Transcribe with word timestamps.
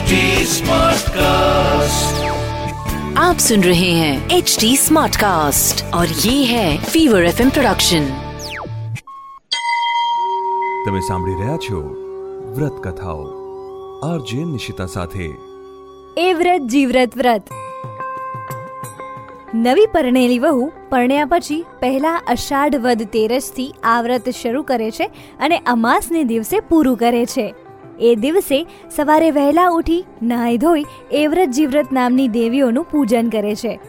HD 0.00 0.18
Smartcast. 0.48 2.20
आप 3.18 3.38
सुन 3.38 3.64
रहे 3.64 3.88
हैं 3.92 4.12
एच 4.30 4.56
डी 4.60 4.70
स्मार्ट 4.76 5.16
कास्ट 5.16 5.82
और 5.94 6.12
ये 6.20 6.32
है 6.44 6.68
फीवर 6.84 7.24
एफ 7.24 7.40
प्रोडक्शन 7.48 8.06
તમે 10.86 11.02
સાંભળી 11.02 11.34
રહ્યા 11.40 11.58
છો 11.58 11.80
વ્રત 12.52 12.78
કથાઓ 12.86 13.26
આરજે 14.06 14.40
નિશિતા 14.46 14.88
સાથે 14.88 15.28
એ 16.16 16.26
વ્રત 16.32 16.72
જીવ્રત 16.74 17.18
વ્રત 17.18 17.52
નવી 19.60 19.86
પરણેલી 19.90 20.40
વહુ 20.40 20.72
પરણ્યા 20.90 21.28
પછી 21.30 21.60
પહેલા 21.80 22.16
અષાઢ 22.30 22.80
વદ 22.80 23.10
તેરસથી 23.12 23.68
આ 23.90 24.00
વ્રત 24.02 24.36
શરૂ 24.40 24.66
કરે 24.66 24.90
છે 24.94 25.12
અને 25.40 25.62
અમાસને 25.68 26.26
દિવસે 26.26 26.58
પૂરું 26.66 26.98
કરે 26.98 27.24
છે 27.28 27.48
એ 27.99 28.15
દિવસે 28.15 28.67
સવારે 28.95 29.31
વહેલા 29.31 29.69
ઉઠી 29.69 30.05
નહાઈ 30.21 30.57
ધોઈ 30.57 30.85
એવ્રત 31.11 31.49
જીવ્રત 31.49 31.91
નામની 31.91 32.27
દેવીઓનું 32.27 32.83
પૂજન 32.83 33.29
કરે 33.29 33.55
છે. 33.55 33.79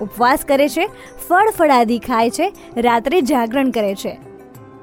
ઉપવાસ 0.00 0.38
કરે 0.48 0.68
છે, 0.68 0.88
ફળ 1.28 1.50
ફળાદી 1.50 1.98
ખાય 1.98 2.30
છે, 2.30 2.52
રાત્રે 2.76 3.20
જાગરણ 3.20 3.70
કરે 3.70 3.94
છે. 3.94 4.18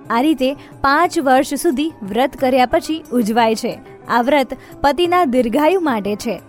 આ 0.10 0.22
રીતે 0.22 0.54
પાંચ 0.82 1.20
વર્ષ 1.20 1.54
સુધી 1.54 1.92
વ્રત 2.04 2.38
કર્યા 2.38 2.66
પછી 2.66 3.04
ઉજવાય 3.14 3.56
છે. 3.56 3.80
આ 4.08 4.22
વ્રત 4.22 4.48
પતિના 4.82 5.26
દીર્ઘાયુ 5.26 5.80
માટે 5.80 6.16
છે. 6.16 6.42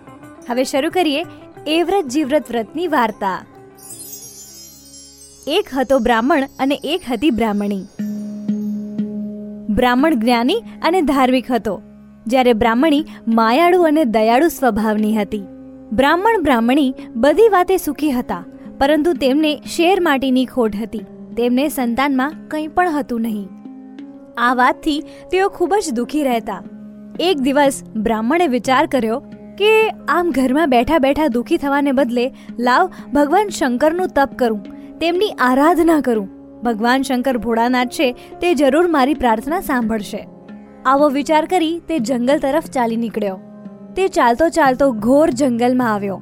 હવે 0.49 0.63
શરૂ 0.63 0.89
કરીએ 0.89 1.25
એવ્રત 1.67 2.05
જીવ્રત 2.05 2.51
વ્રતની 2.51 2.87
વાર્તા. 2.87 3.45
એક 5.47 5.69
હતો 5.77 5.99
બ્રાહ્મણ 5.99 6.47
અને 6.59 6.79
એક 6.83 7.01
હતી 7.11 7.29
બ્રાહ્મણી. 7.29 7.83
બ્રાહ્મણ 9.69 10.15
જ્ઞાની 10.15 10.63
અને 10.81 11.01
ધાર્મિક 11.01 11.51
હતો. 11.51 11.81
જ્યારે 12.25 12.53
બ્રાહ્મણી 12.53 13.03
માયાળુ 13.27 13.83
અને 13.83 14.03
દયાળુ 14.15 14.49
સ્વભાવની 14.49 15.15
હતી. 15.17 15.45
બ્રાહ્મણ 15.91 16.43
બ્રાહ્મણી 16.43 16.91
બધી 17.15 17.49
વાતે 17.49 17.77
સુખી 17.77 18.11
હતા, 18.11 18.43
પરંતુ 18.79 19.13
તેમને 19.13 19.51
શેર 19.65 19.97
માટીની 20.01 20.45
ખોટ 20.45 20.75
હતી. 20.75 21.05
તેમને 21.37 21.65
સંતાનમાં 21.69 22.37
કંઈ 22.47 22.67
પણ 22.67 22.97
હતું 22.97 23.21
નહીં. 23.21 23.49
આ 24.37 24.53
વાતથી 24.55 24.99
તેઓ 25.31 25.49
ખૂબ 25.49 25.73
જ 25.77 25.93
દુઃખી 25.93 26.23
રહેતા. 26.23 26.61
એક 27.19 27.37
દિવસ 27.41 27.83
બ્રાહ્મણે 27.97 28.47
વિચાર 28.47 28.83
કર્યો 28.87 29.17
કે 29.57 29.71
આમ 30.09 30.31
ઘરમાં 30.31 30.69
બેઠા 30.69 30.99
બેઠા 30.99 31.27
દુઃખી 31.27 31.57
થવાને 31.57 31.91
બદલે 31.91 32.25
લાવ 32.59 32.91
ભગવાન 33.13 33.49
શંકરનું 33.49 34.13
તપ 34.15 34.37
કરું, 34.37 34.61
તેમની 34.99 35.31
આરાધના 35.39 36.01
કરું. 36.01 36.29
ભગવાન 36.63 37.01
શંકર 37.01 37.37
ભોળાનાથ 37.37 37.93
છે 37.97 38.07
તે 38.41 38.53
જરૂર 38.53 38.87
મારી 38.87 39.13
પ્રાર્થના 39.13 39.61
સાંભળશે. 39.61 40.21
આવો 40.85 41.09
વિચાર 41.09 41.45
કરી 41.45 41.79
તે 41.79 41.99
જંગલ 41.99 42.39
તરફ 42.39 42.65
ચાલી 42.65 42.95
નીકળ્યો. 42.95 43.39
તે 43.95 44.07
ચાલતો 44.07 44.49
ચાલતો 44.49 44.91
ઘોર 44.91 45.29
જંગલમાં 45.29 45.93
આવ્યો. 45.93 46.21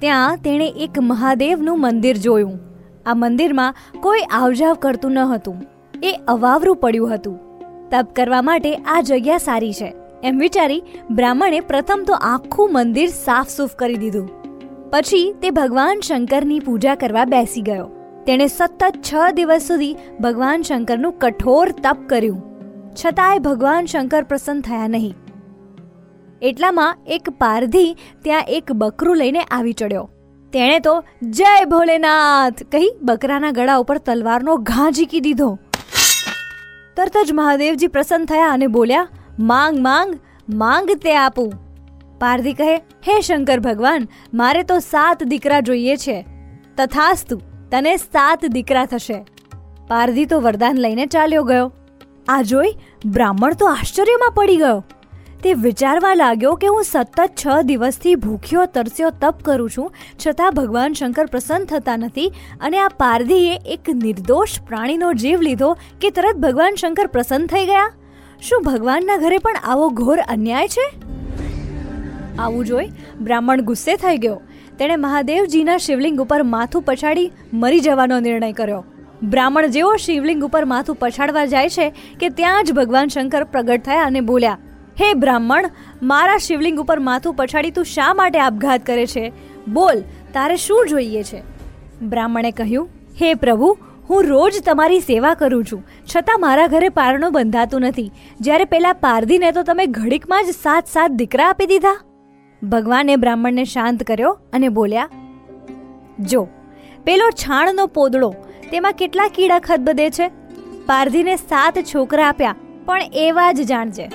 ત્યાં 0.00 0.36
તેણે 0.36 0.66
એક 0.66 0.90
મહાદેવનું 1.00 1.80
મંદિર 1.80 2.16
જોયું. 2.16 2.58
આ 3.06 3.14
મંદિરમાં 3.14 3.74
કોઈ 4.00 4.20
આવજાવ 4.30 4.74
કરતું 4.74 5.12
ન 5.12 5.18
હતું. 5.18 5.62
એ 6.02 6.20
અવાવરું 6.28 6.76
પડ્યું 6.76 7.14
હતું. 7.14 7.38
તપ 7.90 8.08
કરવા 8.16 8.42
માટે 8.42 8.74
આ 8.74 9.00
જગ્યા 9.00 9.38
સારી 9.38 9.72
છે. 9.72 9.94
એમ 10.24 10.38
વિચારી 10.38 10.82
બ્રાહ્મણે 11.10 11.60
પ્રથમ 11.60 12.04
તો 12.06 12.14
આખું 12.14 12.72
મંદિર 12.72 13.08
સાફ 13.08 13.48
સૂફ 13.48 13.70
કરી 13.74 13.96
દીધું. 13.96 14.28
પછી 14.90 15.34
તે 15.42 15.50
ભગવાન 15.50 16.00
શંકરની 16.00 16.60
પૂજા 16.60 16.94
કરવા 16.94 17.24
બેસી 17.24 17.60
ગયો. 17.60 17.90
તેણે 18.26 18.46
સતત 18.46 18.94
છ 18.96 19.14
દિવસ 19.32 19.62
સુધી 19.62 19.96
ભગવાન 20.20 20.62
શંકરનું 20.62 21.12
કઠોર 21.12 21.68
તપ 21.82 21.96
કર્યું. 22.06 22.49
છતાંય 22.94 23.38
ભગવાન 23.38 23.86
શંકર 23.86 24.22
પ્રસન્ન 24.22 24.60
થયા 24.60 24.88
નહીં. 24.88 25.14
એટલામાં 26.42 26.96
એક 27.06 27.30
પારધી 27.30 27.96
ત્યાં 28.24 28.44
એક 28.48 28.72
બકરું 28.72 29.16
લઈને 29.16 29.40
આવી 29.40 29.72
ચડ્યો. 29.72 30.10
તેણે 30.52 30.78
તો, 30.78 31.04
જય 31.22 31.64
ભોલેનાથ! 31.64 32.62
કહી 32.62 32.92
બકરાના 33.02 33.50
ગળા 33.50 33.76
ઉપર 33.76 33.98
તલવારનો 33.98 34.56
ઘા 34.56 34.90
ઝીકી 34.90 35.20
દીધો. 35.20 35.58
તરત 36.96 37.16
જ 37.26 37.32
મહાદેવજી 37.32 37.86
પ્રસન્ન 37.86 38.24
થયા 38.24 38.48
અને 38.48 38.66
બોલ્યા, 38.66 39.08
માંગ 39.38 39.82
માંગ 39.82 40.18
માંગ 40.54 40.90
તે 40.90 41.16
આપું. 41.16 41.52
પારધી 42.18 42.52
કહે, 42.52 42.76
હે 42.76 43.20
શંકર 43.20 43.60
ભગવાન, 43.60 44.08
મારે 44.34 44.62
તો 44.62 44.78
સાત 44.78 45.24
દીકરા 45.24 45.60
જોઈએ 45.60 45.96
છે. 45.96 46.26
તથાસ્તુ, 46.76 47.40
તને 47.70 47.96
સાત 47.96 48.44
દીકરા 48.44 48.84
થશે. 48.84 49.26
પારધી 49.88 50.26
તો 50.26 50.40
વરદાન 50.40 50.76
લઈને 50.76 51.06
ચાલ્યો 51.06 51.44
ગયો. 51.44 51.72
આ 52.28 52.42
જોઈ 52.42 52.72
બ્રાહ્મણ 53.06 53.54
તો 53.54 53.66
આશ્ચર્યમાં 53.66 54.30
પડી 54.30 54.56
ગયો. 54.56 54.84
તે 55.42 55.54
વિચારવા 55.54 56.14
લાગ્યો 56.14 56.54
કે 56.54 56.66
હું 56.66 56.84
સતત 56.84 57.20
છ 57.26 57.46
દિવસથી 57.62 58.14
ભૂખ્યો, 58.14 58.66
તરસ્યો, 58.66 59.10
તપ 59.10 59.42
કરું 59.42 59.70
છું, 59.70 59.92
છતાં 60.26 60.54
ભગવાન 60.54 60.92
શંકર 60.92 61.26
પ્રસન્ન 61.26 61.64
થતા 61.64 61.96
નથી 61.96 62.32
અને 62.60 62.78
આ 62.78 62.88
પારધીએ 62.88 63.58
એક 63.66 63.90
નિર્દોષ 63.94 64.60
પ્રાણીનો 64.60 65.12
જીવ 65.12 65.40
લીધો 65.40 65.76
કે 66.00 66.10
તરત 66.10 66.36
ભગવાન 66.36 66.74
શંકર 66.74 67.06
પ્રસન્ન 67.06 67.46
થઈ 67.46 67.66
ગયા. 67.66 67.92
શું 68.40 68.62
ભગવાનના 68.62 69.16
ઘરે 69.16 69.38
પણ 69.38 69.54
આવો 69.64 69.88
ઘોર 69.88 70.20
અન્યાય 70.20 70.68
છે? 70.68 70.92
આવું 72.38 72.64
જોઈ 72.64 72.88
બ્રાહ્મણ 73.20 73.60
ગુસ્સે 73.60 73.96
થઈ 73.96 74.16
ગયો. 74.16 74.40
તેણે 74.78 74.96
મહાદેવજીના 74.96 75.76
શિવલિંગ 75.76 76.20
ઉપર 76.20 76.42
માથું 76.42 76.82
પછાડી 76.82 77.32
મરી 77.52 77.80
જવાનો 77.80 78.20
નિર્ણય 78.20 78.52
કર્યો. 78.52 78.84
બ્રાહ્મણ 79.22 79.66
જેવો 79.66 79.96
શિવલિંગ 79.96 80.44
ઉપર 80.44 80.64
માથું 80.64 80.96
પછાડવા 80.96 81.44
જાય 81.44 81.68
છે 81.68 81.88
કે 82.20 82.28
ત્યાં 82.28 82.64
જ 82.64 82.72
ભગવાન 82.72 83.08
શંકર 83.08 83.44
પ્રગટ 83.44 83.82
થયા 83.82 84.02
અને 84.02 84.20
બોલ્યા, 84.20 84.58
હે 85.00 85.12
બ્રાહ્મણ, 85.14 85.70
મારા 86.02 86.36
શિવલિંગ 86.36 86.80
ઉપર 86.80 86.98
માથું 86.98 87.34
પછાડી 87.34 87.70
તું 87.70 87.84
શા 87.84 88.14
માટે 88.14 88.38
આપઘાત 88.38 88.86
કરે 88.86 89.06
છે? 89.06 89.32
બોલ, 89.68 90.00
તારે 90.32 90.56
શું 90.56 90.88
જોઈએ 90.88 91.22
છે? 91.22 91.42
બ્રાહ્મણે 92.02 92.50
કહ્યું, 92.50 92.88
હે 93.22 93.34
પ્રભુ, 93.34 93.78
હું 94.10 94.24
રોજ 94.24 94.60
તમારી 94.66 95.00
સેવા 95.00 95.34
કરું 95.34 95.64
છું. 95.64 95.82
છતાં 96.16 96.40
મારા 96.40 96.66
ઘરે 96.66 96.88
પારણું 96.88 97.32
બંધાતું 97.32 97.80
નથી. 97.80 98.12
જ્યારે 98.40 98.64
પેલા 98.64 98.92
પારધીને 98.92 99.52
તો 99.52 99.62
તમે 99.62 99.86
ઘડીકમાં 99.86 100.44
જ 100.44 100.50
સાત 100.50 100.86
સાત 100.86 101.10
દીકરા 101.10 101.48
આપી 101.48 101.66
દીધા. 101.66 102.00
ભગવાને 102.62 103.16
બ્રાહ્મણને 103.16 103.64
શાંત 103.64 104.02
કર્યો 104.02 104.38
અને 104.52 104.68
બોલ્યા, 104.68 105.08
જો, 106.20 106.48
પેલો 107.04 107.30
છાણનો 107.30 107.86
પોદળો 107.86 108.34
તેમાં 108.70 108.92
કેટલા 108.92 109.28
કીડા 109.34 109.58
ખદબદે 109.58 110.10
છે? 110.10 110.30
પારધીને 110.86 111.36
સાત 111.36 111.78
છોકરા 111.94 112.28
આપ્યા, 112.28 112.54
પણ 112.86 113.02
એવા 113.14 113.52
જ 113.52 113.60
જાણજે. 113.62 114.06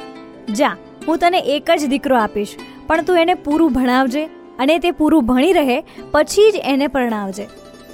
જા, 0.54 0.76
હું 1.08 1.18
તને 1.18 1.40
એક 1.40 1.72
જ 1.72 1.86
દીકરો 1.86 2.18
આપીશ, 2.18 2.56
પણ 2.88 3.02
તું 3.02 3.20
એને 3.20 3.34
પૂરું 3.34 3.74
ભણાવજે, 3.74 4.26
અને 4.60 4.80
તે 4.80 4.92
પૂરું 4.92 5.26
ભણી 5.26 5.54
રહે, 5.54 5.84
પછી 6.12 6.52
જ 6.52 6.56
એને 6.64 6.88
પરણાવજે. 6.88 7.48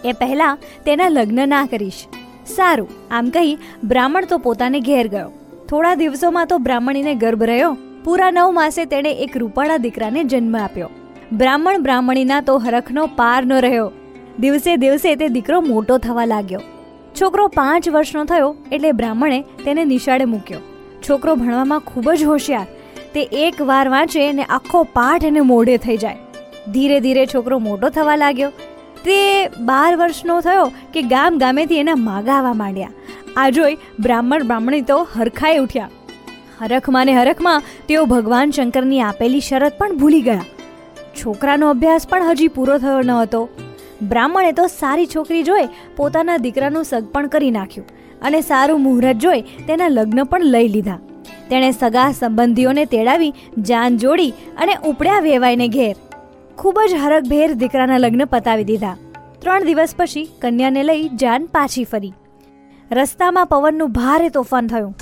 એ 0.06 0.12
પહેલાં 0.12 0.58
તેના 0.86 1.10
લગ્ન 1.10 1.50
ના 1.50 1.66
કરીશ. 1.66 2.02
સારું, 2.48 2.90
આમ 3.12 3.30
કહી 3.30 3.58
બ્રાહ્મણ 3.84 4.26
તો 4.26 4.38
પોતાને 4.38 4.80
ઘેર 4.80 5.08
ગયો. 5.08 5.30
થોડા 5.70 5.96
દિવસોમાં 5.96 6.48
તો 6.48 6.58
બ્રાહ્મણીને 6.58 7.16
ગર્ભ 7.16 7.44
રહ્યો. 7.44 7.78
પૂરા 8.04 8.32
નવ 8.32 8.52
માસે 8.54 8.86
તેણે 8.86 9.12
એક 9.12 9.38
રૂપાળા 9.38 9.78
દીકરાને 9.78 10.24
જન્મ 10.24 10.58
આપ્યો. 10.58 10.90
બ્રાહ્મણ 11.34 11.82
બ્રાહ્મણીના 11.82 12.42
તો 12.42 12.58
હરખનો 12.58 13.06
પાર 13.16 13.46
ન 13.46 13.54
રહ્યો. 13.54 13.92
દિવસે 14.40 14.76
દિવસે 14.76 15.16
તે 15.16 15.28
દીકરો 15.28 15.62
મોટો 15.62 15.98
થવા 15.98 16.26
લાગ્યો. 16.26 16.60
છોકરો 17.22 17.48
પાંચ 17.48 17.90
વર્ષનો 17.90 18.26
થયો 18.26 18.56
એટલે 18.72 18.92
બ્રાહ્મણે 18.92 19.42
તેને 19.42 19.86
નિશાળે 19.86 20.26
મૂક્યો. 20.26 20.60
છોકરો 21.10 21.36
ભણવામાં 21.36 21.80
ખૂબ 21.80 22.12
જ 22.12 22.24
હોશિયાર. 22.24 22.66
તે 23.14 23.22
એક 23.22 23.62
વાર 23.62 23.90
વાંચે 23.90 24.32
ને 24.32 24.44
આખો 24.44 24.84
પાઠ 24.84 25.24
એને 25.24 25.40
મોઢે 25.40 25.78
થઈ 25.78 25.98
જાય. 25.98 26.18
ધીરે 26.72 27.00
ધીરે 27.00 27.26
છોકરો 27.26 27.60
મોટો 27.60 27.90
થવા 27.90 28.16
લાગ્યો. 28.16 28.50
તે 29.04 29.48
બાર 29.48 29.96
વર્ષનો 29.96 30.42
થયો 30.42 30.72
કે 30.94 31.02
ગામ 31.02 31.38
ગામેથી 31.38 31.78
એના 31.78 31.96
માગાવા 31.96 32.54
માંડ્યા. 32.54 32.90
આ 33.38 33.50
જોઈ 33.50 33.78
બ્રાહ્મણ 34.00 34.44
બ્રાહ્મણી 34.44 34.82
તો 34.82 35.08
હરખાઈ 35.16 35.58
ઉઠ્યા. 35.58 35.90
હરખમાં 36.62 37.06
ને 37.06 37.14
હરખમાં 37.14 37.62
તેઓ 37.88 38.06
ભગવાન 38.06 38.52
શંકરની 38.52 39.02
આપેલી 39.02 39.40
શરત 39.40 39.78
પણ 39.78 39.98
ભૂલી 39.98 40.22
ગયા. 40.22 40.42
છોકરાનો 41.22 41.70
અભ્યાસ 41.70 42.08
પણ 42.08 42.24
હજી 42.24 42.48
પૂરો 42.48 42.78
થયો 42.78 43.02
ન 43.02 43.12
હતો. 43.12 43.50
બ્રાહ્મણે 44.02 44.52
તો 44.52 44.68
સારી 44.68 45.08
છોકરી 45.08 45.44
જોઈ 45.44 45.68
પોતાના 45.98 46.38
દીકરાનું 46.38 46.84
સગપણ 46.84 47.28
કરી 47.28 47.52
નાખ્યું 47.52 47.88
અને 48.22 48.42
સારું 48.42 48.82
મુહૂર્ત 48.82 49.16
જોઈ 49.16 49.42
તેના 49.42 49.88
લગ્ન 49.88 50.24
પણ 50.24 50.42
લઈ 50.44 50.68
લીધા. 50.68 51.00
તેણે 51.50 51.72
સગા 51.72 52.12
સંબંધીઓને 52.12 52.86
તેડાવી, 52.86 53.34
જાન 53.58 53.98
જોડી 53.98 54.34
અને 54.58 54.76
ઉપડ્યા 54.86 55.20
વેવાઈને 55.20 55.68
ઘેર. 55.68 55.96
ખૂબ 56.58 56.80
જ 56.90 56.94
હરખભેર 56.94 57.54
દીકરાના 57.54 57.98
લગ્ન 57.98 58.26
પતાવી 58.26 58.64
દીધા. 58.64 58.98
ત્રણ 59.40 59.64
દિવસ 59.64 59.96
પછી 59.98 60.30
કન્યાને 60.42 60.84
લઈ 60.84 61.10
જાન 61.10 61.46
પાછી 61.46 61.84
ફરી. 61.84 62.14
રસ્તામાં 62.92 63.48
પવનનું 63.48 63.92
ભારે 63.92 64.30
તોફાન 64.30 64.68
થયું. 64.68 64.96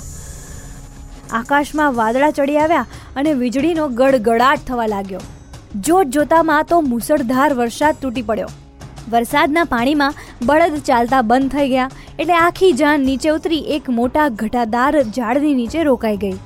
આકાશમાં 1.32 1.94
વાદળા 1.94 2.30
ચડી 2.30 2.58
આવ્યા 2.58 2.86
અને 3.16 3.32
વીજળીનો 3.32 3.88
ગડગડાટ 3.88 4.58
થવા 4.66 4.86
લાગ્યો. 4.86 5.20
જોત 5.80 6.06
જોતામાં 6.06 6.64
તો 6.64 6.80
મુસળધાર 6.80 7.54
વરસાદ 7.54 7.94
તૂટી 8.02 8.22
પડ્યો. 8.22 8.48
વરસાદના 9.12 9.66
પાણીમાં 9.72 10.18
બળદ 10.48 10.76
ચાલતા 10.88 11.22
બંધ 11.30 11.56
થઈ 11.56 11.68
ગયા 11.72 11.90
એટલે 12.18 12.36
આખી 12.40 12.72
જાન 12.80 13.06
નીચે 13.08 13.28
ઉતરી 13.34 13.60
એક 13.76 13.90
મોટા 13.98 14.28
ઘટાદાર 14.40 14.92
ઝાડની 15.16 15.54
નીચે 15.60 15.78
રોકાઈ 15.88 16.20
ગઈ. 16.24 16.36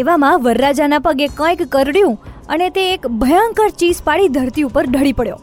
એવામાં 0.00 0.42
વરરાજાના 0.46 1.02
પગે 1.06 1.28
કંઈક 1.40 1.62
કરડ્યું 1.74 2.16
અને 2.54 2.68
તે 2.76 2.86
એક 2.94 3.08
ભયંકર 3.24 3.68
ચીસ 3.82 4.04
પાડી 4.08 4.30
ધરતી 4.36 4.68
ઉપર 4.68 4.84
ઢળી 4.86 5.18
પડ્યો. 5.20 5.40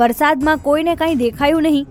વરસાદમાં 0.00 0.64
કોઈને 0.66 0.94
કાંઈ 1.02 1.20
દેખાયું 1.22 1.68
નહીં. 1.68 1.86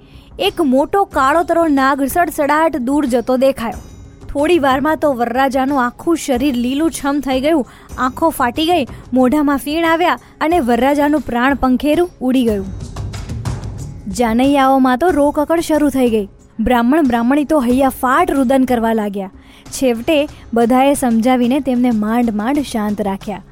એક 0.49 0.61
મોટો 0.73 1.05
કાળો 1.15 1.47
તરો 1.49 1.65
નાગ 1.79 2.05
સડસડાટ 2.07 2.77
દૂર 2.89 3.03
જતો 3.15 3.39
દેખાયો. 3.45 3.81
થોડી 4.29 4.61
વારમાં 4.65 4.99
તો 4.99 5.13
વરરાજાનું 5.21 5.83
આખું 5.85 6.21
શરીર 6.25 6.61
લીલું 6.65 6.93
છમ 6.99 7.17
થઈ 7.25 7.39
ગયું. 7.45 7.65
આંખો 7.97 8.29
ફાટી 8.37 8.69
ગઈ, 8.71 8.85
મોઢામાં 9.13 9.63
ફીણ 9.65 9.89
આવ્યા 9.89 10.19
અને 10.45 10.57
વરરાજાનું 10.69 11.27
પ્રાણ 11.29 11.59
પંખેરું 11.63 12.09
ઉડી 12.29 12.47
ગયું. 12.49 12.69
જાનૈયાઓમાં 14.17 14.97
તો 14.97 15.09
રોકકડ 15.09 15.59
શરૂ 15.59 15.89
થઈ 15.89 16.09
ગઈ. 16.09 16.27
બ્રાહ્મણ 16.59 17.07
બ્રાહ્મણી 17.07 17.45
તો 17.45 17.59
હૈયા 17.59 17.89
ફાટ 17.89 18.31
રુદન 18.31 18.63
કરવા 18.63 18.93
લાગ્યા. 18.93 19.31
છેવટે 19.71 20.27
બધાએ 20.53 20.93
સમજાવીને 20.93 21.59
તેમને 21.59 21.91
માંડ 21.91 22.29
માંડ 22.29 22.59
શાંત 22.59 23.01
રાખ્યા. 23.01 23.43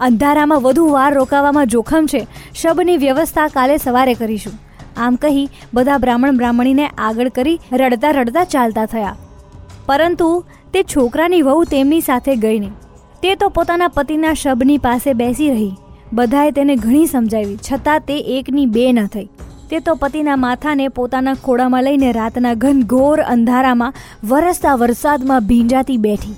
અંધારામાં 0.00 0.62
વધુ 0.62 0.86
વાર 0.88 1.14
રોકાવામાં 1.14 1.66
જોખમ 1.66 2.06
છે. 2.06 2.26
શબની 2.54 2.96
વ્યવસ્થા 2.96 3.48
કાલે 3.48 3.76
સવારે 3.76 4.14
કરીશું. 4.14 4.52
આમ 4.96 5.14
કહી 5.14 5.48
બધા 5.74 5.98
બ્રાહ્મણ 5.98 6.36
બ્રાહ્મણીને 6.36 6.86
આગળ 6.86 7.28
કરી 7.28 7.60
રડતા 7.72 8.10
રડતા 8.10 8.44
ચાલતા 8.44 8.86
થયા. 8.86 9.16
પરંતુ 9.86 10.44
તે 10.72 10.82
છોકરાની 10.82 11.42
વહુ 11.42 11.64
તેમની 11.64 12.00
સાથે 12.00 12.36
ગઈ 12.36 12.58
નહીં. 12.58 12.72
તે 13.22 13.34
તો 13.34 13.48
પોતાના 13.48 13.88
પતિના 13.88 14.34
શબની 14.34 14.78
પાસે 14.78 15.12
બેસી 15.12 15.50
રહી. 15.50 15.74
બધાએ 16.12 16.50
તેને 16.50 16.76
ઘણી 16.76 17.06
સમજાવી. 17.06 17.58
છતાં 17.72 18.00
તે 18.00 18.18
એકની 18.38 18.66
બે 18.66 18.92
ન 18.92 19.06
થઈ. 19.06 19.28
તે 19.70 19.80
તો 19.80 19.94
પતિના 19.94 20.36
માથાને 20.36 20.88
પોતાના 20.88 21.34
ખોળામાં 21.34 21.82
લઈને 21.82 22.12
રાતના 22.12 22.54
ઘનઘોર 22.54 23.20
અંધારામાં, 23.20 23.94
વરસતા 24.24 24.74
વરસાદમાં 24.74 25.46
ભીંજાતી 25.46 25.96
બેઠી. 25.96 26.34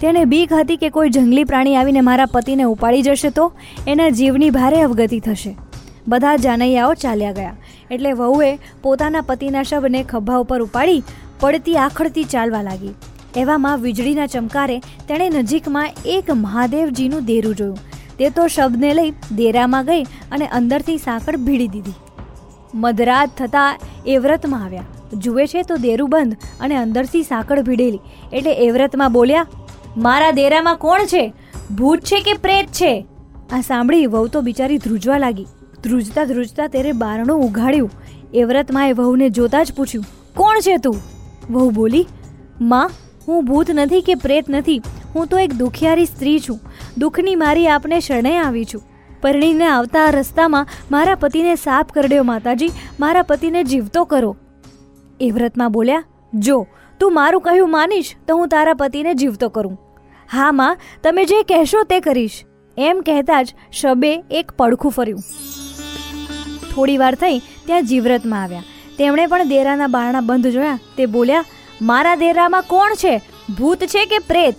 તેને 0.00 0.24
બીક 0.24 0.52
હતી 0.52 0.76
કે 0.76 0.90
કોઈ 0.90 1.08
જંગલી 1.08 1.44
પ્રાણી 1.44 1.76
આવીને 1.76 2.00
મારા 2.00 2.26
પતિને 2.26 2.62
ઉપાડી 2.62 3.02
જશે 3.02 3.30
તો 3.30 3.52
એના 3.86 4.08
જીવની 4.08 4.50
ભારે 4.50 4.82
અવગતિ 4.82 5.20
થશે. 5.20 5.56
બધા 6.08 6.36
જાનૈયાઓ 6.36 6.94
ચાલ્યા 6.94 7.32
ગયા. 7.32 7.56
એટલે 7.90 8.12
વહુએ 8.12 8.58
પોતાના 8.82 9.20
પતિના 9.20 9.62
શબને 9.62 10.02
ખભા 10.02 10.36
ઉપર 10.36 10.62
ઉપાડી 10.62 11.02
પડતી 11.40 11.76
આખડતી 11.76 12.24
ચાલવા 12.24 12.62
લાગી. 12.62 12.94
એવામાં 13.36 13.78
વીજળીના 13.78 14.26
ચમકારે 14.26 14.78
તેણે 14.78 15.28
નજીકમાં 15.28 15.90
એક 16.06 16.30
મહાદેવજીનું 16.30 17.24
દેરું 17.24 17.54
જોયું. 17.54 17.78
તે 18.18 18.30
તો 18.30 18.46
શબને 18.46 18.94
લઈ 18.94 19.10
દેરામાં 19.36 19.86
ગઈ 19.86 20.02
અને 20.32 20.46
અંદરથી 20.46 20.98
સાંકળ 20.98 21.36
ભીડી 21.36 21.68
દીધી. 21.68 21.94
મધરાત 22.76 23.30
થતાં 23.38 23.78
એ 24.06 24.16
વ્રતમાં 24.18 24.64
આવ્યા. 24.64 24.84
જુએ 25.14 25.46
છે 25.46 25.62
તો 25.62 25.76
દેરું 25.76 26.10
બંધ 26.10 26.36
અને 26.60 26.76
અંદરથી 26.76 27.22
સાંકળ 27.22 27.62
ભીડેલી. 27.62 28.00
એટલે 28.32 28.52
એ 28.54 28.70
વ્રતમાં 28.70 29.12
બોલ્યા, 29.12 29.46
મારા 29.96 30.30
દેરામાં 30.30 30.76
કોણ 30.76 31.04
છે? 31.04 31.24
ભૂત 31.70 32.00
છે 32.00 32.20
કે 32.20 32.34
પ્રેત 32.34 32.66
છે? 32.72 33.06
આ 33.52 33.60
સાંભળી 33.60 34.06
વહુ 34.06 34.26
તો 34.26 34.40
બિચારી 34.40 34.78
ધ્રુજવા 34.78 35.18
લાગી. 35.18 35.46
ધ્રુજતા 35.82 36.24
ધ્રુજતા 36.24 36.66
તેરે 36.66 36.92
બારણું 36.92 37.44
ઉઘાડ્યું. 37.44 37.90
એ 38.34 38.44
વ્રતમાં 38.44 38.88
એ 38.88 38.92
વહુને 38.92 39.28
જોતા 39.30 39.62
જ 39.62 39.72
પૂછ્યું, 39.72 40.04
કોણ 40.34 40.60
છે 40.60 40.76
તું? 40.76 40.96
વહુ 41.50 41.70
બોલી, 41.70 42.06
માં, 42.60 42.90
હું 43.28 43.44
ભૂત 43.44 43.70
નથી 43.70 44.00
કે 44.00 44.14
પ્રેત 44.14 44.50
નથી. 44.50 44.80
હું 45.14 45.26
તો 45.26 45.38
એક 45.38 45.52
દુખિયારી 45.52 46.04
સ્ત્રી 46.04 46.40
છું. 46.40 46.58
દુઃખની 46.98 47.34
મારી 47.34 47.68
આપને 47.68 48.00
શરણે 48.00 48.36
આવી 48.38 48.64
છું. 48.64 48.82
પરણીને 49.26 49.66
આવતા 49.66 50.10
રસ્તામાં 50.10 50.68
મારા 50.90 51.14
પતિને 51.14 51.54
સાપ 51.54 51.90
કરડ્યો 51.92 52.22
માતાજી, 52.22 52.68
મારા 53.00 53.22
પતિને 53.22 53.64
જીવતો 53.64 54.04
કરો. 54.04 54.36
એ 55.20 55.30
વ્રતમાં 55.30 55.72
બોલ્યા, 55.72 56.04
જો, 56.34 56.66
તું 57.00 57.14
મારું 57.14 57.40
કહ્યું 57.40 57.70
માનીશ 57.70 58.16
તો 58.28 58.36
હું 58.36 58.48
તારા 58.48 58.74
પતિને 58.74 59.14
જીવતો 59.14 59.48
કરું. 59.48 59.80
હા, 60.32 60.52
માં, 60.52 60.76
તમે 61.02 61.24
જે 61.24 61.42
કહેશો 61.42 61.82
તે 61.82 62.00
કરીશ. 62.00 62.44
એમ 62.78 63.02
કહેતા 63.06 63.42
જ 63.42 63.54
શબે 63.72 64.24
એક 64.30 64.50
પડખું 64.50 64.92
ફર્યું. 64.92 65.20
થોડી 66.74 66.98
વાર 66.98 67.14
થઈ 67.14 67.38
ત્યાં 67.38 67.86
જીવ્રતમાં 67.86 68.42
આવ્યા. 68.42 68.62
તેમણે 68.98 69.26
પણ 69.26 69.42
દેરાના 69.42 69.86
બારણા 69.86 70.20
બંધ 70.20 70.46
જોયા. 70.46 70.78
તે 70.96 71.06
બોલ્યા, 71.06 71.44
મારા 71.82 72.14
દેરામાં 72.14 72.62
કોણ 72.62 72.94
છે? 72.94 73.22
ભૂત 73.58 73.78
છે 73.78 74.04
કે 74.04 74.18
પ્રેત? 74.18 74.54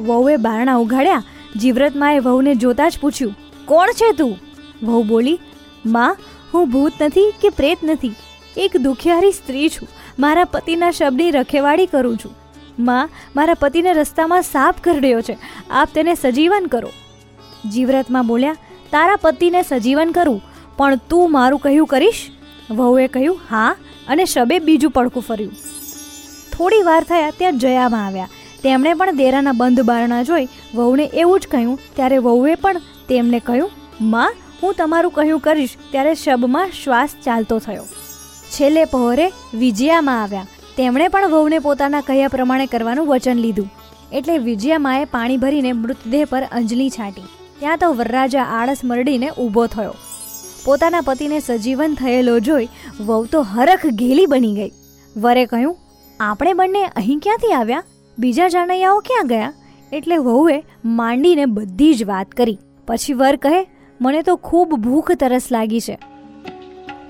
વહુએ 0.00 0.36
બારણા 0.36 0.74
ઉઘાડ્યા. 0.74 1.22
જીવ્રતમાં 1.56 2.14
એ 2.14 2.18
વહુને 2.18 2.54
જોતા 2.54 2.88
જ 2.88 2.98
પૂછ્યું 3.00 3.45
કોણ 3.66 3.88
છે 3.88 4.12
તું? 4.12 4.38
વહુ 4.82 5.02
બોલી, 5.02 5.40
માં, 5.86 6.16
હું 6.54 6.70
ભૂત 6.70 6.92
નથી 7.00 7.34
કે 7.42 7.48
પ્રેત 7.48 7.78
નથી. 7.84 8.12
એક 8.56 8.76
દુખિયારી 8.76 9.32
સ્ત્રી 9.32 9.68
છું. 9.68 9.88
મારા 10.18 10.44
પતિના 10.44 10.90
શબની 10.90 11.30
રખેવાળી 11.30 11.86
કરું 11.86 12.16
છું. 12.16 12.34
માં, 12.78 13.10
મારા 13.36 13.54
પતિને 13.54 13.92
રસ્તામાં 13.92 14.42
સાપ 14.42 14.74
કરડ્યો 14.82 15.20
છે. 15.20 15.38
આપ 15.70 15.88
તેને 15.94 16.14
સજીવન 16.14 16.66
કરો. 16.66 16.88
જીવ્રતમાં 17.70 18.26
બોલ્યા, 18.26 18.56
તારા 18.90 19.16
પતિને 19.16 19.62
સજીવન 19.62 20.10
કરું, 20.10 20.42
પણ 20.76 20.96
તું 20.96 21.32
મારું 21.32 21.60
કહ્યું 21.60 21.86
કરીશ? 21.86 22.30
વહુએ 22.70 23.06
કહ્યું, 23.06 23.40
હા. 23.50 23.76
અને 24.08 24.24
શબે 24.24 24.58
બીજું 24.58 24.90
પડકું 24.90 25.22
ફર્યું. 25.22 25.52
થોડી 26.52 26.82
વાર 26.82 27.04
થયા 27.04 27.30
ત્યાં 27.30 27.58
જયામાં 27.58 28.06
આવ્યા. 28.06 28.28
તેમણે 28.62 28.94
પણ 28.94 29.16
દેરાના 29.16 29.52
બંધ 29.52 29.80
બારણા 29.80 30.22
જોઈ 30.22 30.48
વહુને 30.74 31.04
એવું 31.04 31.40
જ 31.40 31.46
કહ્યું. 31.46 31.78
ત્યારે 31.96 32.18
વહુએ 32.18 32.54
પણ 32.54 32.76
તેમને 33.08 33.38
કહ્યું, 33.38 33.70
માં, 34.00 34.34
હું 34.62 34.74
તમારું 34.74 35.12
કહ્યું 35.12 35.40
કરીશ. 35.40 35.76
ત્યારે 35.90 36.14
શબમાં 36.14 36.70
શ્વાસ 36.84 37.08
ચાલતો 37.24 37.58
થયો. 37.58 37.84
છેલ્લે 38.50 38.84
પહોરે 38.84 39.32
વિજયામાં 39.54 40.22
આવ્યા. 40.22 40.46
તેમણે 40.76 41.08
પણ 41.08 41.28
વહુને 41.28 41.58
પોતાના 41.58 42.00
કહ્યા 42.00 42.28
પ્રમાણે 42.28 42.66
કરવાનું 42.66 43.06
વચન 43.06 43.36
લીધું. 43.36 43.70
એટલે 44.12 44.38
વિજયામાએ 44.38 45.04
પાણી 45.04 45.36
ભરીને 45.36 45.72
મૃતદેહ 45.72 46.24
પર 46.24 46.42
અંજલિ 46.52 46.90
છાંટી. 46.90 47.22
ત્યાં 47.58 47.78
તો 47.78 47.94
વરરાજા 47.94 48.42
આળસ 48.42 48.80
મરડીને 48.84 49.30
ઊભો 49.30 49.66
થયો. 49.66 49.94
પોતાના 50.64 51.00
પતિને 51.00 51.40
સજીવન 51.40 51.94
થયેલો 51.94 52.38
જોઈ 52.38 52.68
વહુ 53.00 53.26
તો 53.26 53.42
હરખ 53.42 53.86
ઘેલી 53.86 54.26
બની 54.26 54.54
ગઈ. 54.54 54.70
વરે 55.16 55.46
કહ્યું, 55.46 55.76
આપણે 56.20 56.52
બંને 56.52 56.84
અહીં 56.84 57.18
ક્યાંથી 57.18 57.52
આવ્યા? 57.52 57.82
બીજા 58.18 58.48
જાનૈયાઓ 58.48 58.98
ક્યાં 58.98 59.26
ગયા? 59.26 59.52
એટલે 59.92 60.16
વહુએ 60.16 60.62
માંડીને 60.84 61.46
બધી 61.46 61.94
જ 61.94 62.04
વાત 62.04 62.30
કરી. 62.30 62.58
પછી 62.86 63.12
વર 63.12 63.36
કહે, 63.36 63.68
મને 64.00 64.22
તો 64.22 64.36
ખૂબ 64.36 64.74
ભૂખ 64.74 65.12
તરસ 65.12 65.42
લાગી 65.52 65.80
છે. 65.80 65.98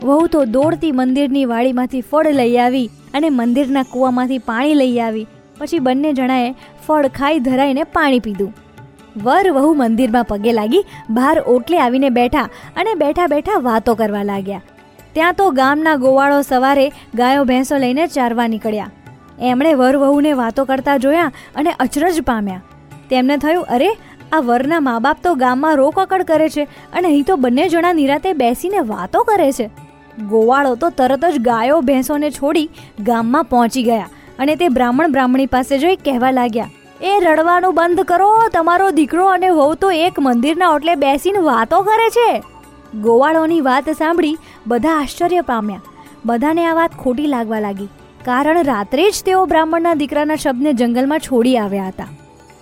વહુ 0.02 0.26
તો 0.26 0.44
દોડતી 0.44 0.92
મંદિરની 0.92 1.44
વાડીમાંથી 1.44 2.00
ફળ 2.00 2.26
લઈ 2.26 2.56
આવી 2.56 2.90
અને 3.14 3.30
મંદિરના 3.30 3.82
કૂવામાંથી 3.82 4.38
પાણી 4.38 4.74
લઈ 4.74 4.98
આવી. 4.98 5.26
પછી 5.58 5.78
બંને 5.78 6.12
જણાએ 6.12 6.54
ફળ 6.86 7.08
ખાઈ 7.08 7.38
ધરાઈને 7.38 7.84
પાણી 7.84 8.20
પીધું. 8.20 8.54
વર 9.16 9.52
વહુ 9.52 9.74
મંદિરમાં 9.74 10.24
પગે 10.24 10.52
લાગી 10.52 10.84
બહાર 11.10 11.40
ઓટલે 11.40 11.78
આવીને 11.78 12.10
બેઠા 12.10 12.48
અને 12.76 12.94
બેઠા 12.94 13.26
બેઠા 13.26 13.58
વાતો 13.58 13.94
કરવા 13.94 14.22
લાગ્યા. 14.22 14.62
ત્યાં 15.12 15.32
તો 15.32 15.50
ગામના 15.50 15.96
ગોવાળો 15.96 16.42
સવારે 16.42 16.92
ગાયો 17.14 17.44
ભેંસો 17.44 17.76
લઈને 17.76 18.06
ચારવા 18.06 18.48
નીકળ્યા. 18.48 18.90
એમણે 19.40 19.74
વર 19.74 19.96
વહુને 19.96 20.32
વાતો 20.32 20.64
કરતા 20.64 20.96
જોયા 20.96 21.32
અને 21.54 21.70
અચરજ 21.70 22.22
પામ્યા. 22.22 22.62
તેમને 23.10 23.36
થયું, 23.36 23.64
અરે 23.64 23.88
આ 24.32 24.40
વરના 24.40 24.82
મા 24.86 25.00
બાપ 25.00 25.18
તો 25.22 25.34
ગામમાં 25.42 25.76
રોકકડ 25.76 26.24
કરે 26.24 26.48
છે 26.48 26.64
અને 26.92 27.08
અહીં 27.08 27.24
તો 27.24 27.36
બંને 27.36 27.68
જણા 27.68 27.92
નિરાતે 27.92 28.30
બેસીને 28.34 28.80
વાતો 28.92 29.22
કરે 29.24 29.50
છે. 29.52 29.66
ગોવાળો 30.30 30.74
તો 30.82 30.90
તરત 30.98 31.24
જ 31.34 31.44
ગાયો 31.48 31.80
ભેંસોને 31.82 32.28
છોડી 32.30 32.68
ગામમાં 33.04 33.44
પહોંચી 33.44 33.84
ગયા 33.88 34.08
અને 34.38 34.54
તે 34.56 34.68
બ્રાહ્મણ 34.68 35.12
બ્રાહ્મણી 35.12 35.46
પાસે 35.46 35.74
જઈ 35.78 35.96
કહેવા 36.04 36.30
લાગ્યા, 36.30 36.70
એ 37.02 37.12
રડવાનું 37.20 37.74
બંધ 37.74 38.04
કરો, 38.04 38.30
તમારો 38.52 38.90
દીકરો 38.90 39.26
અને 39.28 39.48
વહુ 39.50 39.74
તો 39.74 39.90
એક 40.04 40.20
મંદિરના 40.20 40.72
ઓટલે 40.74 40.94
બેસીને 40.96 41.40
વાતો 41.48 41.82
કરે 41.88 42.08
છે. 42.16 42.28
ગોવાળોની 43.00 43.60
વાત 43.60 43.88
સાંભળી 43.98 44.36
બધા 44.66 44.98
આશ્ચર્ય 44.98 45.42
પામ્યા. 45.42 45.84
બધાને 46.26 46.62
આ 46.66 46.76
વાત 46.78 47.00
ખોટી 47.02 47.32
લાગવા 47.34 47.60
લાગી, 47.60 47.90
કારણ 48.24 48.62
રાત્રે 48.64 49.10
જ 49.10 49.24
તેઓ 49.26 49.42
બ્રાહ્મણના 49.46 49.98
દીકરાના 50.02 50.42
શબ્દને 50.44 50.72
જંગલમાં 50.72 51.26
છોડી 51.28 51.56
આવ્યા 51.58 51.90
હતા. 51.90 52.08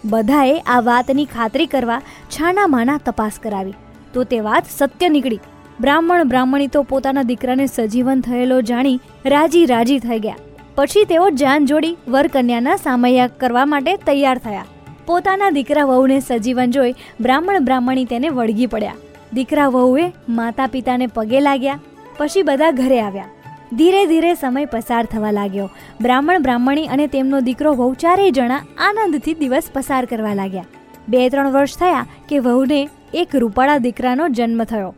બધાએ 0.04 0.60
આ 0.60 0.80
વાતની 0.80 1.24
ખાતરી 1.24 1.66
કરવા 1.66 2.00
છાના 2.30 2.66
માના 2.66 2.98
તપાસ 3.06 3.32
કરાવી. 3.42 3.74
તો 4.14 4.24
તે 4.24 4.40
વાત 4.40 4.64
સત્ય 4.78 5.08
નીકળી. 5.08 5.40
બ્રાહ્મણ 5.80 6.24
બ્રાહ્મણી 6.24 6.66
તો 6.66 6.82
પોતાના 6.82 7.22
દીકરાને 7.22 7.66
સજીવન 7.66 8.20
થયેલો 8.20 8.60
જાણી 8.60 9.00
રાજી 9.26 9.66
રાજી 9.66 9.98
થઈ 9.98 10.18
ગયા. 10.18 10.36
પછી 10.74 11.04
તેઓ 11.04 11.30
જાન 11.30 11.66
જોડી 11.66 11.96
વરકન્યાના 12.08 12.76
સામૈયા 12.76 13.26
કરવા 13.26 13.66
માટે 13.66 13.96
તૈયાર 13.96 14.38
થયા. 14.38 14.64
પોતાના 15.06 15.50
દીકરા 15.50 15.84
વહુને 15.84 16.20
સજીવન 16.20 16.70
જોઈ 16.70 16.94
બ્રાહ્મણ 17.20 17.64
બ્રાહ્મણી 17.64 18.04
તેને 18.04 18.28
વળગી 18.28 18.66
પડ્યા. 18.66 18.94
દીકરા 19.32 19.68
વહુએ 19.68 20.12
માતા 20.28 20.66
પિતાને 20.66 21.06
પગે 21.06 21.40
લાગ્યા. 21.40 21.78
પછી 22.18 22.42
બધા 22.42 22.70
ઘરે 22.70 23.00
આવ્યા. 23.00 23.33
ધીરે 23.76 24.06
ધીરે 24.06 24.34
સમય 24.34 24.64
પસાર 24.64 25.04
થવા 25.04 25.30
લાગ્યો. 25.30 25.70
બ્રાહ્મણ 26.00 26.42
બ્રાહ્મણી 26.42 26.86
અને 26.86 27.06
તેમનો 27.06 27.40
દીકરો 27.40 27.74
વહુ 27.74 27.94
ચારેય 27.94 28.30
જણા 28.30 28.60
આનંદથી 28.78 29.34
દિવસ 29.34 29.70
પસાર 29.72 30.04
કરવા 30.04 30.34
લાગ્યા. 30.34 30.64
બે 31.08 31.28
ત્રણ 31.28 31.50
વર્ષ 31.50 31.76
થયા 31.76 32.06
કે 32.28 32.38
વહુને 32.38 32.88
એક 33.14 33.36
રૂપાળા 33.36 33.78
દીકરાનો 33.78 34.28
જન્મ 34.28 34.64
થયો. 34.64 34.94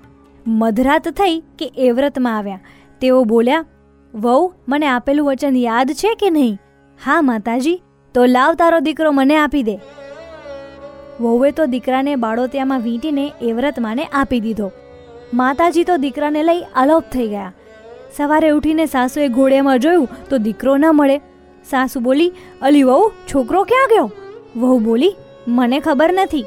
મધરાત 0.47 1.09
થઈ 1.09 1.43
કે 1.59 1.73
એ 1.77 1.91
વ્રતમાં 1.91 2.37
આવ્યા. 2.37 2.61
તેઓ 3.01 3.25
બોલ્યા, 3.25 3.65
વહુ, 4.15 4.53
મને 4.69 4.87
આપેલું 4.87 5.27
વચન 5.27 5.57
યાદ 5.57 5.91
છે 5.91 6.15
કે 6.15 6.31
નહીં? 6.31 6.59
હા, 7.05 7.23
માતાજી, 7.23 7.83
તો 8.15 8.27
લાવ 8.27 8.55
તારો 8.55 8.81
દીકરો 8.81 9.13
મને 9.13 9.37
આપી 9.37 9.63
દે. 9.63 9.77
વહુએ 11.21 11.51
તો 11.51 11.67
દીકરાને 11.67 12.17
બાળોતિયામાં 12.17 12.81
વીંટીને 12.81 13.33
એ 13.43 13.53
વ્રતમાને 13.53 14.05
આપી 14.05 14.41
દીધો. 14.41 14.73
માતાજી 15.35 15.85
તો 15.85 15.97
દીકરાને 15.97 16.43
લઈ 16.43 16.63
અલોપ 16.77 17.05
થઈ 17.13 17.29
ગયા. 17.29 17.53
સવારે 18.17 18.51
ઉઠીને 18.51 18.87
સાસુએ 18.87 19.29
ઘોડિયામાં 19.29 19.79
જોયું 19.79 20.09
તો 20.31 20.39
દીકરો 20.39 20.77
ન 20.77 20.85
મળે. 20.93 21.19
સાસુ 21.71 22.01
બોલી, 22.01 22.33
અલી 22.63 22.83
વહુ, 22.83 23.11
છોકરો 23.35 23.65
ક્યાં 23.65 23.89
ગયો? 23.89 24.13
વહુ 24.57 24.79
બોલી, 24.79 25.17
મને 25.49 25.81
ખબર 25.81 26.13
નથી. 26.13 26.45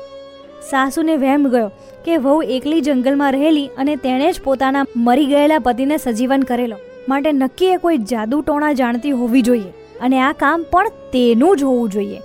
સાસુને 0.70 1.16
વહેમ 1.16 1.48
ગયો 1.48 1.72
કે 2.06 2.18
વહુ 2.18 2.42
એકલી 2.42 2.82
જંગલમાં 2.82 3.32
રહેલી 3.32 3.68
અને 3.68 3.96
તેણે 3.96 4.32
જ 4.32 4.42
પોતાના 4.42 4.86
મરી 4.96 5.26
ગયેલા 5.26 5.60
પતિને 5.60 5.98
સજીવન 5.98 6.44
કરેલો. 6.44 6.76
માટે 7.10 7.32
નક્કી 7.32 7.66
એ 7.66 7.78
કોઈ 7.78 7.98
જાદુ 7.98 8.42
ટોણા 8.42 8.74
જાણતી 8.74 9.12
હોવી 9.12 9.42
જોઈએ 9.42 9.70
અને 10.02 10.22
આ 10.22 10.32
કામ 10.32 10.66
પણ 10.72 10.90
તેનું 10.90 11.58
જ 11.58 11.64
હોવું 11.64 11.90
જોઈએ. 11.90 12.20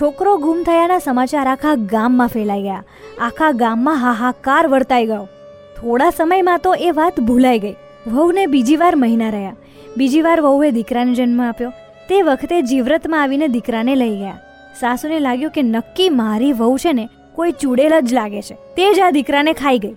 છોકરો 0.00 0.36
ગુમ 0.36 0.62
થયાના 0.62 0.98
સમાચાર 0.98 1.46
આખા 1.46 1.74
ગામમાં 1.74 2.28
ફેલાઈ 2.28 2.62
ગયા. 2.62 2.84
આખા 3.20 3.52
ગામમાં 3.52 3.96
હાહાકાર 3.96 4.68
વર્તાઈ 4.68 5.06
ગયો. 5.06 5.28
થોડા 5.76 6.10
સમયમાં 6.10 6.58
તો 6.58 6.74
એ 6.74 6.90
વાત 6.90 7.20
ભૂલાઈ 7.20 7.58
ગઈ. 7.58 7.76
વહુને 8.06 8.46
બીજી 8.46 8.76
વાર 8.76 8.96
મહિના 8.96 9.28
રહ્યા. 9.28 9.56
બીજી 9.96 10.22
વાર 10.22 10.40
વહુએ 10.40 10.70
દીકરાને 10.70 11.14
જન્મ 11.14 11.42
આપ્યો. 11.42 11.70
તે 12.08 12.22
વખતે 12.22 12.62
જીવ્રતમાં 12.62 13.22
આવીને 13.22 13.48
દીકરાને 13.48 13.94
લઈ 13.94 14.16
ગયા. 14.18 14.38
સાસુને 14.80 15.20
લાગ્યું 15.20 15.50
કે 15.50 15.62
નક્કી 15.62 16.08
મારી 16.08 16.52
વહુ 16.52 16.76
છે 16.76 16.92
ને, 16.92 17.08
કોઈ 17.34 17.52
ચૂડેલ 17.52 18.00
જ 18.00 18.14
લાગે 18.14 18.42
છે. 18.42 18.54
તે 18.54 18.94
જ 18.94 19.00
આ 19.00 19.10
દીકરાને 19.10 19.52
ખાઈ 19.52 19.78
ગઈ. 19.78 19.94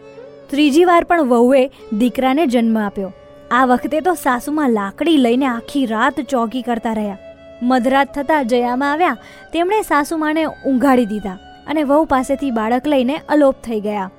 ત્રીજી 0.50 0.86
વાર 0.86 1.04
પણ 1.04 1.22
વહુએ 1.22 1.72
દીકરાને 1.98 2.46
જન્મ 2.46 2.78
આપ્યો. 2.78 3.14
આ 3.52 3.66
વખતે 3.66 4.02
તો 4.02 4.14
સાસુમાં 4.14 4.70
લાકડી 4.70 5.18
લઈને 5.18 5.46
આખી 5.46 5.86
રાત 5.86 6.22
ચોકી 6.22 6.62
કરતા 6.62 6.94
રહ્યા. 6.94 7.18
મધરાત 7.62 8.14
થતાં 8.14 8.48
જયામાં 8.48 8.92
આવ્યા, 8.92 9.18
તેમણે 9.54 9.82
સાસુમાને 9.82 10.46
ઊંઘાડી 10.46 11.06
દીધા 11.06 11.38
અને 11.68 11.84
વહુ 11.84 12.06
પાસેથી 12.06 12.52
બાળક 12.52 12.88
લઈને 12.88 13.20
અલોપ 13.30 13.56
થઈ 13.64 13.80
ગયા. 13.80 14.12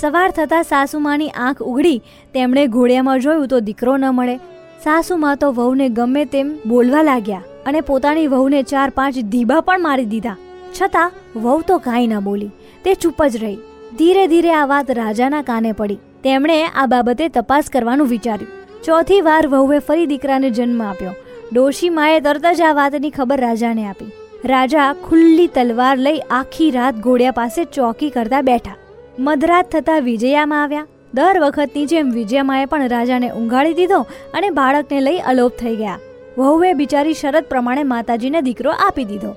સવાર 0.00 0.30
થતાં 0.30 0.62
સાસુમાની 0.62 1.28
આંખ 1.28 1.62
ઉઘડી. 1.62 2.00
તેમણે 2.34 2.66
ઘોડિયામાં 2.66 3.20
જોયું 3.20 3.48
તો 3.48 3.60
દીકરો 3.60 3.96
ન 3.96 4.04
મળે. 4.10 4.36
સાસુમાં 4.84 5.36
તો 5.36 5.52
વહુને 5.52 5.88
ગમે 5.88 6.24
તેમ 6.24 6.58
બોલવા 6.66 7.02
લાગ્યા 7.02 7.42
અને 7.66 7.80
પોતાની 7.80 8.26
વહુને 8.26 8.62
ચાર 8.62 8.90
પાંચ 8.90 9.18
ધીબા 9.18 9.60
પણ 9.60 9.82
મારી 9.82 10.04
દીધા. 10.04 10.36
છતાં 10.80 11.12
વહુ 11.36 11.62
તો 11.62 11.78
કાંઈ 11.78 12.06
ન 12.06 12.20
બોલી. 12.20 12.50
તે 12.84 12.94
ચૂપ 12.94 13.22
જ 13.22 13.36
રહી. 13.36 13.58
ધીરે 13.98 14.26
ધીરે 14.26 14.52
આ 14.52 14.66
વાત 14.66 14.90
રાજાના 14.90 15.42
કાને 15.42 15.72
પડી. 15.72 15.98
તેમણે 16.22 16.64
આ 16.64 16.86
બાબતે 16.86 17.28
તપાસ 17.28 17.70
કરવાનું 17.70 18.06
વિચાર્યું. 18.06 18.82
ચોથી 18.84 19.20
વાર 19.20 19.46
વહુએ 19.46 19.78
ફરી 19.78 20.06
દીકરાને 20.06 20.50
જન્મ 20.50 20.82
આપ્યો. 20.82 21.10
ડોશી 21.52 21.90
માએ 21.90 22.20
તરત 22.20 22.46
જ 22.54 22.60
આ 22.60 22.72
વાતની 22.72 23.10
ખબર 23.10 23.40
રાજાને 23.40 23.86
આપી. 23.86 24.12
રાજા 24.44 24.92
ખુલ્લી 24.92 25.46
તલવાર 25.46 25.98
લઈ 25.98 26.18
આખી 26.18 26.70
રાત 26.70 26.94
ઘોડિયા 26.94 27.30
પાસે 27.30 27.64
ચોકી 27.64 28.10
કરતા 28.10 28.40
બેઠા. 28.40 28.76
મધરાત 29.18 29.70
થતાં 29.70 30.02
વિજયામાં 30.02 30.62
આવ્યા. 30.62 30.86
દર 31.14 31.38
વખતની 31.42 31.86
જેમ 31.86 32.08
વિજયામાએ 32.10 32.66
પણ 32.66 32.88
રાજાને 32.88 33.28
ઊંઘાડી 33.32 33.76
દીધો 33.80 34.00
અને 34.34 34.48
બાળકને 34.50 35.00
લઈ 35.00 35.20
અલોપ 35.32 35.52
થઈ 35.58 35.76
ગયા. 35.76 35.98
વહુએ 36.38 36.72
બિચારી 36.80 37.14
શરત 37.14 37.48
પ્રમાણે 37.48 37.84
માતાજીને 37.92 38.40
દીકરો 38.48 38.74
આપી 38.86 39.04
દીધો. 39.04 39.32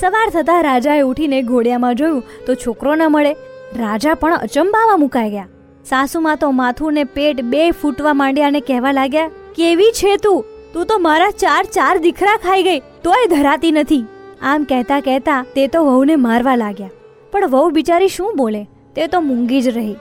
સવાર 0.00 0.28
થતાં 0.30 0.62
રાજાએ 0.68 1.04
ઉઠીને 1.10 1.38
ઘોડિયામાં 1.42 1.94
જોયું 1.94 2.22
તો 2.46 2.54
છોકરો 2.54 2.94
ન 2.94 3.06
મળે. 3.08 3.32
રાજા 3.76 4.14
પણ 4.14 4.44
અચંબામાં 4.48 5.00
મુકાઈ 5.00 5.30
ગયા. 5.30 5.48
સાસુમાં 5.84 6.38
તો 6.38 6.52
માથું 6.60 7.00
ને 7.00 7.04
પેટ 7.16 7.42
બે 7.54 7.70
ફૂટવા 7.70 8.14
માંડ્યા 8.20 8.46
અને 8.46 8.60
કહેવા 8.60 8.92
લાગ્યા, 8.92 9.32
કેવી 9.56 9.90
છે 9.92 10.16
તું? 10.16 10.44
તું 10.72 10.86
તો 10.86 10.98
મારા 10.98 11.30
ચાર 11.30 11.64
ચાર 11.76 11.94
દીકરા 11.98 12.36
ખાઈ 12.36 12.62
ગઈ, 12.62 12.80
તોય 13.04 13.26
ધરાતી 13.28 13.72
નથી. 13.72 14.04
આમ 14.42 14.64
કહેતા 14.64 15.00
કહેતા 15.00 15.42
તે 15.54 15.68
તો 15.68 15.84
વહુને 15.84 16.16
મારવા 16.16 16.56
લાગ્યા. 16.56 16.96
પણ 17.32 17.52
વહુ 17.52 17.68
બિચારી 17.70 18.08
શું 18.08 18.36
બોલે? 18.36 18.62
તે 18.96 19.06
તો 19.06 19.20
મૂંગી 19.20 19.62
જ 19.62 19.68
રહી. 19.68 19.96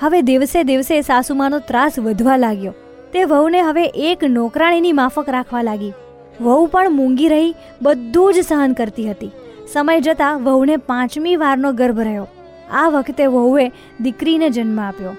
હવે 0.00 0.22
દિવસે 0.22 0.64
દિવસે 0.64 1.00
સાસુમાનો 1.00 1.58
ત્રાસ 1.58 1.98
વધવા 1.98 2.36
લાગ્યો. 2.36 2.74
તે 3.12 3.24
વહુને 3.24 3.60
હવે 3.60 3.84
એક 3.84 4.24
નોકરાણીની 4.24 4.92
માફક 4.92 5.28
રાખવા 5.28 5.62
લાગી. 5.62 5.92
વહુ 6.40 6.66
પણ 6.66 6.90
મૂંગી 6.90 7.28
રહી, 7.28 7.54
બધું 7.82 8.34
જ 8.34 8.36
સહન 8.36 8.72
કરતી 8.72 9.10
હતી. 9.10 9.30
સમય 9.72 10.00
જતાં 10.00 10.44
વહુને 10.44 10.76
પાંચમી 10.76 11.36
વારનો 11.36 11.72
ગર્ભ 11.72 12.00
રહ્યો. 12.00 12.26
આ 12.72 12.88
વખતે 12.88 13.26
વહુએ 13.26 13.68
દીકરીને 14.00 14.50
જન્મ 14.50 14.80
આપ્યો. 14.80 15.10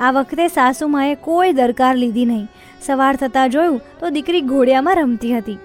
આ 0.00 0.10
વખતે 0.10 0.48
સાસુમાએ 0.48 1.14
કોઈ 1.14 1.52
દરકાર 1.52 1.96
લીધી 1.96 2.26
નહીં. 2.26 2.48
સવાર 2.82 3.16
થતાં 3.16 3.50
જોયું 3.50 3.80
તો 4.00 4.10
દીકરી 4.10 4.40
ઘોડિયામાં 4.40 4.96
રમતી 4.96 5.32
હતી. 5.38 5.58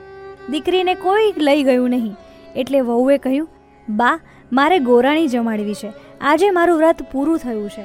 દીકરીને 0.52 0.94
કોઈ 0.94 1.34
લઈ 1.38 1.64
ગયું 1.64 1.90
નહીં. 1.90 2.16
એટલે 2.56 2.80
વહુએ 2.80 3.18
કહ્યું, 3.18 3.50
બા, 3.90 4.20
મારે 4.54 4.80
ગોરાણી 4.80 5.28
જમાડવી 5.28 5.74
છે. 5.74 5.94
આજે 6.22 6.50
મારું 6.50 6.78
વ્રત 6.78 6.96
પૂરું 7.12 7.38
થયું 7.38 7.70
છે. 7.70 7.84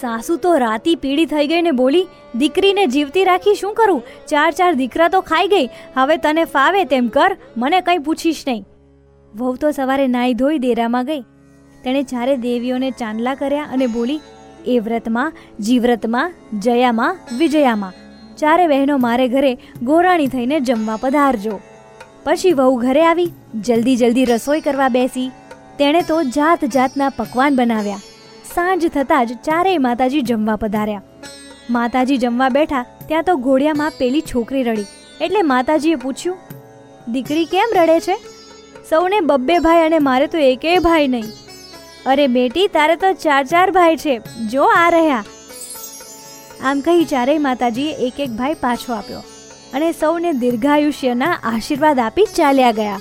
સાસુ 0.00 0.36
તો 0.36 0.56
રાતી 0.56 0.96
પીડી 0.96 1.26
થઈ 1.26 1.46
ગઈ 1.46 1.62
ને 1.62 1.70
બોલી, 1.70 2.06
દીકરીને 2.34 2.86
જીવતી 2.86 3.24
રાખી 3.24 3.54
શું 3.54 3.74
કરું? 3.74 4.02
ચાર 4.28 4.52
ચાર 4.52 4.74
દીકરા 4.74 5.08
તો 5.08 5.20
ખાઈ 5.20 5.48
ગઈ. 5.48 5.68
હવે 5.96 6.16
તને 6.16 6.44
ફાવે 6.44 6.84
તેમ 6.84 7.08
કર, 7.08 7.36
મને 7.56 7.80
કંઈ 7.80 7.98
પૂછીશ 7.98 8.44
નહીં. 8.48 8.64
વહુ 9.34 9.56
તો 9.56 9.70
સવારે 9.70 10.08
નાહી 10.08 10.34
ધોઈ 10.34 10.58
દેરામાં 10.58 11.06
ગઈ. 11.06 11.20
તેણે 11.84 12.02
ચારે 12.02 12.36
દેવીઓને 12.36 12.90
ચાંદલા 12.90 13.34
કર્યા 13.34 13.64
અને 13.72 13.86
બોલી, 13.86 14.20
એ 14.66 14.78
વ્રતમાં, 14.78 15.32
જીવ્રતમાં, 15.60 16.34
જયામાં, 16.58 17.18
વિજયામાં. 17.38 17.92
ચારે 18.36 18.66
બહેનો 18.66 18.98
મારે 18.98 19.28
ઘરે 19.28 19.58
ગોરાણી 19.82 20.26
થઈને 20.26 20.60
જમવા 20.60 20.96
પધારજો. 20.96 21.60
પછી 22.24 22.52
વહુ 22.52 22.76
ઘરે 22.76 23.04
આવી, 23.04 23.32
જલ્દી 23.54 23.96
જલ્દી 23.96 24.24
રસોઈ 24.24 24.60
કરવા 24.60 24.88
બેસી. 24.88 25.30
તેણે 25.78 26.02
તો 26.08 26.16
જાત 26.34 26.64
જાતના 26.74 27.10
પકવાન 27.16 27.56
બનાવ્યા. 27.56 28.02
સાંજ 28.54 28.84
થતાં 28.88 29.26
જ 29.26 29.36
ચારેય 29.46 29.84
માતાજી 29.86 30.22
જમવા 30.22 30.56
પધાર્યા. 30.56 31.02
માતાજી 31.70 32.18
જમવા 32.18 32.50
બેઠા 32.56 32.84
ત્યાં 33.08 33.24
તો 33.24 33.34
ઘોડિયામાં 33.46 33.96
પેલી 33.98 34.24
છોકરી 34.30 34.62
રડી. 34.62 34.86
એટલે 35.20 35.42
માતાજીએ 35.52 35.96
પૂછ્યું, 35.96 36.38
દીકરી 37.12 37.46
કેમ 37.46 37.74
રડે 37.78 37.98
છે? 38.00 38.16
સૌને 38.90 39.18
બબ્બે 39.20 39.56
ભાઈ 39.58 39.86
અને 39.86 39.98
મારે 40.08 40.26
તો 40.26 40.38
એકેય 40.46 40.84
ભાઈ 40.86 41.08
નહીં. 41.08 41.30
અરે 42.06 42.26
બેટી, 42.28 42.66
તારે 42.68 42.96
તો 42.96 43.12
ચાર 43.24 43.42
ચાર 43.44 43.68
ભાઈ 43.70 43.96
છે. 43.96 44.14
જો 44.52 44.68
આ 44.74 44.90
રહ્યા. 44.90 45.24
આમ 46.64 46.80
કહી 46.80 47.08
ચારેય 47.12 47.44
માતાજીએ 47.46 47.96
એક 48.08 48.20
એક 48.26 48.36
ભાઈ 48.38 48.60
પાછો 48.60 48.94
આપ્યો 48.94 49.22
અને 49.74 49.88
સૌને 50.00 50.30
દીર્ઘાયુષ્યના 50.42 51.34
આશીર્વાદ 51.44 51.98
આપી 52.00 52.28
ચાલ્યા 52.36 52.78
ગયા. 52.78 53.00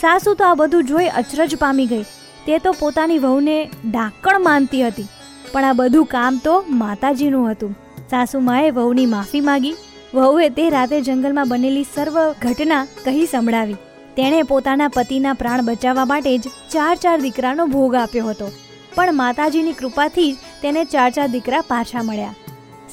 સાસુ 0.00 0.34
તો 0.34 0.44
આ 0.44 0.54
બધું 0.54 0.84
જોઈ 0.84 1.06
અચરજ 1.06 1.56
પામી 1.56 1.86
ગઈ. 1.86 2.02
તે 2.46 2.58
તો 2.58 2.72
પોતાની 2.72 3.18
વહુને 3.18 3.70
ડાકણ 3.90 4.40
માનતી 4.40 4.86
હતી. 4.86 5.06
પણ 5.52 5.64
આ 5.64 5.72
બધું 5.72 6.06
કામ 6.06 6.40
તો 6.44 6.64
માતાજીનું 6.68 7.50
હતું. 7.50 7.76
સાસુમાએ 8.10 8.70
વહુની 8.70 9.06
માફી 9.06 9.40
માગી. 9.40 9.74
વહુએ 10.14 10.48
તે 10.48 10.70
રાતે 10.70 11.00
જંગલમાં 11.00 11.48
બનેલી 11.48 11.86
સર્વ 11.94 12.32
ઘટના 12.32 12.86
કહી 13.04 13.26
સંભળાવી. 13.26 13.74
તેણે 14.16 14.42
પોતાના 14.42 14.88
પતિના 14.88 15.32
પ્રાણ 15.32 15.64
બચાવવા 15.64 16.04
માટે 16.04 16.38
જ 16.38 16.42
ચાર 16.72 16.96
ચાર 16.96 17.20
દીકરાનો 17.20 17.66
ભોગ 17.66 17.94
આપ્યો 17.94 18.26
હતો. 18.26 18.48
પણ 18.94 19.14
માતાજીની 19.14 19.72
કૃપાથી 19.72 20.32
જ 20.32 20.36
તેને 20.62 20.84
ચાર 20.84 21.10
ચાર 21.10 21.28
દીકરા 21.28 21.60
પાછા 21.60 22.02
મળ્યા. 22.02 22.34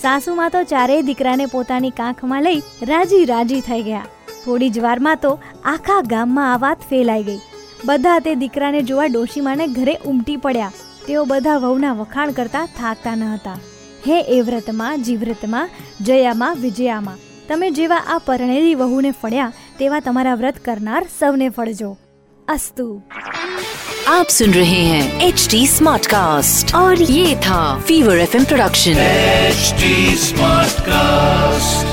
સાસુમાં 0.02 0.50
તો 0.50 0.64
ચારેય 0.64 1.02
દીકરાને 1.02 1.46
પોતાની 1.46 1.90
કાંખમાં 1.90 2.44
લઈ 2.44 2.60
રાજી 2.82 3.26
રાજી 3.26 3.62
થઈ 3.62 3.82
ગયા. 3.82 4.06
થોડી 4.45 4.71
જ 4.71 4.81
વારમાં 4.81 5.19
તો 5.19 5.33
આખા 5.67 6.01
ગામમાં 6.09 6.51
આ 6.51 6.59
વાત 6.59 6.85
ફેલાઈ 6.91 7.25
ગઈ 7.25 7.41
બધા 7.85 8.19
તે 8.21 8.35
દીકરાને 8.35 8.81
જોવા 8.83 9.09
ડોશીમાને 9.09 9.65
ઘરે 9.69 9.95
ઉમટી 10.05 10.39
પડ્યા 10.39 10.77
તેઓ 11.07 11.25
બધા 11.25 11.59
વહુના 11.59 11.95
વખાણ 11.95 12.35
કરતા 12.35 12.67
થાકતા 12.79 13.17
ન 13.17 13.25
હતા 13.29 13.59
હે 14.07 14.19
એ 14.31 14.43
વ્રતમાં 14.43 15.05
જીવ્રતમાં 15.05 15.73
જયામાં 16.03 16.61
વિજયામાં 16.63 17.25
તમે 17.49 17.71
જેવા 17.71 18.03
આ 18.09 18.21
પરણેલી 18.21 18.77
વહુને 18.77 19.13
ફળ્યા 19.13 19.55
તેવા 19.79 20.01
તમારા 20.01 20.37
વ્રત 20.37 20.63
કરનાર 20.63 21.03
સૌને 21.21 21.49
ફળજો 21.51 21.91
અસ્તુ 22.49 22.89
आप 24.09 24.29
सुन 24.31 24.55
रहे 24.55 24.81
हैं 24.85 25.21
एच 25.23 25.47
डी 25.51 25.67
स्मार्ट 25.69 26.07
कास्ट 26.07 26.75
और 26.75 27.03
ये 27.03 27.37
था 27.43 27.61
fever 27.83 28.19
F 28.19 28.37
production 28.49 29.05
Smartcast 30.81 31.92